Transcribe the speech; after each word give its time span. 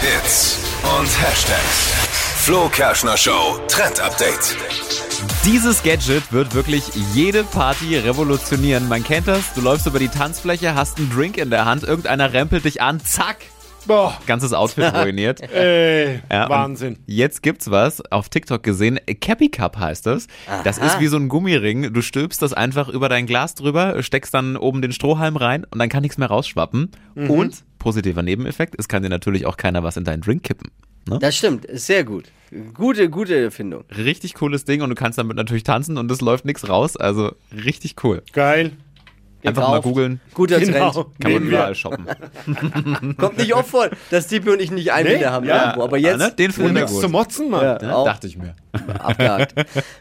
Hits 0.00 0.58
und 0.98 1.06
Hashtags. 1.22 1.92
Flo 2.44 2.68
Kerschner 2.68 3.16
Show 3.16 3.58
Trend 3.68 4.00
Update. 4.00 4.56
Dieses 5.44 5.82
Gadget 5.82 6.32
wird 6.32 6.54
wirklich 6.54 6.84
jede 7.14 7.42
Party 7.44 7.96
revolutionieren. 7.98 8.88
Man 8.88 9.02
kennt 9.02 9.26
das, 9.28 9.54
du 9.54 9.60
läufst 9.60 9.86
über 9.86 9.98
die 9.98 10.08
Tanzfläche, 10.08 10.74
hast 10.74 10.98
einen 10.98 11.10
Drink 11.10 11.36
in 11.36 11.50
der 11.50 11.64
Hand, 11.64 11.82
irgendeiner 11.82 12.32
rempelt 12.32 12.64
dich 12.64 12.80
an, 12.80 13.00
zack, 13.00 13.38
Boah, 13.86 14.18
ganzes 14.26 14.52
Outfit 14.52 14.92
ruiniert. 14.94 15.40
ey, 15.40 16.20
Ja, 16.30 16.48
Wahnsinn. 16.48 16.98
Jetzt 17.06 17.42
gibt's 17.42 17.70
was 17.70 18.00
auf 18.12 18.28
TikTok 18.28 18.62
gesehen. 18.62 19.00
Cappy 19.20 19.48
Cup 19.48 19.78
heißt 19.78 20.04
das. 20.06 20.26
Das 20.62 20.76
ist 20.78 21.00
wie 21.00 21.06
so 21.06 21.16
ein 21.16 21.28
Gummiring. 21.28 21.92
Du 21.94 22.02
stülpst 22.02 22.42
das 22.42 22.52
einfach 22.52 22.88
über 22.88 23.08
dein 23.08 23.24
Glas 23.26 23.54
drüber, 23.54 24.02
steckst 24.02 24.34
dann 24.34 24.56
oben 24.58 24.82
den 24.82 24.92
Strohhalm 24.92 25.36
rein 25.36 25.64
und 25.70 25.78
dann 25.78 25.88
kann 25.88 26.02
nichts 26.02 26.18
mehr 26.18 26.28
rausschwappen. 26.28 26.90
Mhm. 27.14 27.30
Und 27.30 27.64
positiver 27.88 28.22
Nebeneffekt, 28.22 28.74
es 28.78 28.86
kann 28.86 29.02
dir 29.02 29.08
natürlich 29.08 29.46
auch 29.46 29.56
keiner 29.56 29.82
was 29.82 29.96
in 29.96 30.04
deinen 30.04 30.20
Drink 30.20 30.42
kippen. 30.42 30.70
Ne? 31.08 31.18
Das 31.18 31.36
stimmt, 31.36 31.64
ist 31.64 31.86
sehr 31.86 32.04
gut. 32.04 32.24
Gute, 32.74 33.08
gute 33.08 33.34
Erfindung. 33.36 33.84
Richtig 33.96 34.34
cooles 34.34 34.64
Ding 34.66 34.82
und 34.82 34.90
du 34.90 34.94
kannst 34.94 35.18
damit 35.18 35.36
natürlich 35.38 35.62
tanzen 35.64 35.96
und 35.96 36.10
es 36.10 36.20
läuft 36.20 36.44
nichts 36.44 36.68
raus. 36.68 36.96
Also 36.98 37.32
richtig 37.64 37.96
cool. 38.04 38.22
Geil. 38.34 38.72
Einfach 39.44 39.62
mal 39.68 39.76
Gekauft. 39.76 39.84
googeln. 39.84 40.20
Guter 40.34 40.58
Genau. 40.58 40.90
Trend. 40.90 41.06
Kann 41.20 41.32
man 41.32 41.42
überall 41.44 41.74
shoppen. 41.76 42.06
Kommt 43.16 43.38
nicht 43.38 43.54
oft 43.54 43.68
vor, 43.70 43.88
dass 44.10 44.26
Dipi 44.26 44.50
und 44.50 44.60
ich 44.60 44.70
nicht 44.72 44.92
einen 44.92 45.06
Nee, 45.08 45.14
Meter 45.18 45.30
haben 45.32 45.46
ja. 45.46 45.66
irgendwo. 45.66 45.84
Aber 45.84 45.96
jetzt 45.96 46.18
ne? 46.18 46.32
Den 46.36 46.50
finden 46.50 46.74
wir 46.74 46.86
gut. 46.86 47.00
zu 47.00 47.08
motzen, 47.08 47.48
Mann. 47.48 47.62
Ja. 47.62 47.78
Ja, 47.80 47.94
Auch. 47.94 48.04
dachte 48.04 48.26
ich 48.26 48.36
mir. 48.36 48.54
abgehakt. 48.98 49.54